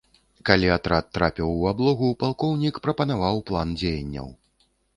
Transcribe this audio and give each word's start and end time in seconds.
Калі 0.49 0.71
атрад 0.75 1.11
трапіў 1.17 1.51
у 1.57 1.67
аблогу, 1.73 2.09
палкоўнік 2.25 2.81
прапанаваў 2.89 3.45
план 3.51 3.79
дзеянняў. 3.83 4.27